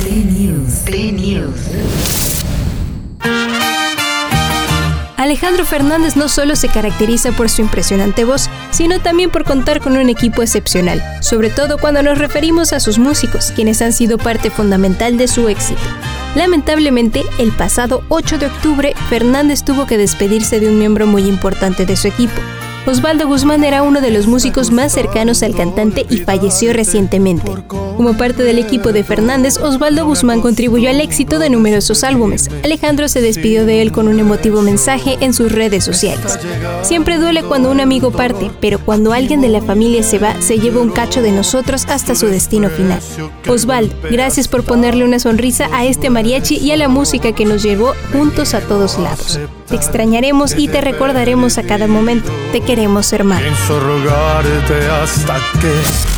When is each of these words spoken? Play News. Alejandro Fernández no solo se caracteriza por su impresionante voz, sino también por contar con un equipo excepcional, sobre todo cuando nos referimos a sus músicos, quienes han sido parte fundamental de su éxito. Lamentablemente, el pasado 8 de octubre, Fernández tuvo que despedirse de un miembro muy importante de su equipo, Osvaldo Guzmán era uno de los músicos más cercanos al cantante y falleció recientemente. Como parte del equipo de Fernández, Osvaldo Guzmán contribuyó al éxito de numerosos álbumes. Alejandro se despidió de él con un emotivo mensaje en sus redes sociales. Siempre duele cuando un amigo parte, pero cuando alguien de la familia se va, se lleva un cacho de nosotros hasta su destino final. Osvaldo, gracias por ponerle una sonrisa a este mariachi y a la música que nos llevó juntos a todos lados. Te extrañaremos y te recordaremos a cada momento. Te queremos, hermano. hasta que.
Play 0.00 1.12
News. 1.12 1.64
Alejandro 5.16 5.64
Fernández 5.64 6.16
no 6.16 6.28
solo 6.28 6.56
se 6.56 6.68
caracteriza 6.68 7.32
por 7.32 7.48
su 7.50 7.62
impresionante 7.62 8.24
voz, 8.24 8.48
sino 8.70 9.00
también 9.00 9.30
por 9.30 9.44
contar 9.44 9.80
con 9.80 9.96
un 9.96 10.08
equipo 10.08 10.42
excepcional, 10.42 11.02
sobre 11.20 11.50
todo 11.50 11.78
cuando 11.78 12.02
nos 12.02 12.18
referimos 12.18 12.72
a 12.72 12.80
sus 12.80 12.98
músicos, 12.98 13.52
quienes 13.54 13.82
han 13.82 13.92
sido 13.92 14.18
parte 14.18 14.50
fundamental 14.50 15.16
de 15.16 15.28
su 15.28 15.48
éxito. 15.48 15.80
Lamentablemente, 16.34 17.24
el 17.38 17.52
pasado 17.52 18.04
8 18.08 18.38
de 18.38 18.46
octubre, 18.46 18.94
Fernández 19.08 19.64
tuvo 19.64 19.86
que 19.86 19.98
despedirse 19.98 20.60
de 20.60 20.68
un 20.68 20.78
miembro 20.78 21.06
muy 21.06 21.26
importante 21.26 21.86
de 21.86 21.96
su 21.96 22.08
equipo, 22.08 22.40
Osvaldo 22.88 23.26
Guzmán 23.26 23.64
era 23.64 23.82
uno 23.82 24.00
de 24.00 24.10
los 24.10 24.26
músicos 24.26 24.70
más 24.70 24.92
cercanos 24.92 25.42
al 25.42 25.54
cantante 25.54 26.06
y 26.08 26.18
falleció 26.18 26.72
recientemente. 26.72 27.52
Como 27.98 28.16
parte 28.16 28.44
del 28.44 28.60
equipo 28.60 28.92
de 28.92 29.02
Fernández, 29.02 29.58
Osvaldo 29.58 30.06
Guzmán 30.06 30.40
contribuyó 30.40 30.88
al 30.88 31.00
éxito 31.00 31.40
de 31.40 31.50
numerosos 31.50 32.04
álbumes. 32.04 32.48
Alejandro 32.62 33.08
se 33.08 33.20
despidió 33.20 33.66
de 33.66 33.82
él 33.82 33.90
con 33.90 34.06
un 34.06 34.20
emotivo 34.20 34.62
mensaje 34.62 35.18
en 35.20 35.34
sus 35.34 35.50
redes 35.50 35.82
sociales. 35.82 36.38
Siempre 36.82 37.18
duele 37.18 37.42
cuando 37.42 37.72
un 37.72 37.80
amigo 37.80 38.12
parte, 38.12 38.52
pero 38.60 38.78
cuando 38.78 39.12
alguien 39.12 39.40
de 39.40 39.48
la 39.48 39.62
familia 39.62 40.04
se 40.04 40.20
va, 40.20 40.40
se 40.40 40.60
lleva 40.60 40.80
un 40.80 40.90
cacho 40.90 41.22
de 41.22 41.32
nosotros 41.32 41.86
hasta 41.88 42.14
su 42.14 42.28
destino 42.28 42.70
final. 42.70 43.00
Osvaldo, 43.48 43.96
gracias 44.08 44.46
por 44.46 44.62
ponerle 44.62 45.04
una 45.04 45.18
sonrisa 45.18 45.68
a 45.72 45.84
este 45.84 46.08
mariachi 46.08 46.54
y 46.54 46.70
a 46.70 46.76
la 46.76 46.86
música 46.86 47.32
que 47.32 47.46
nos 47.46 47.64
llevó 47.64 47.94
juntos 48.12 48.54
a 48.54 48.60
todos 48.60 48.96
lados. 48.96 49.40
Te 49.66 49.74
extrañaremos 49.74 50.56
y 50.56 50.68
te 50.68 50.80
recordaremos 50.80 51.58
a 51.58 51.64
cada 51.64 51.88
momento. 51.88 52.30
Te 52.52 52.60
queremos, 52.60 53.12
hermano. 53.12 53.44
hasta 55.02 55.34
que. 55.60 56.17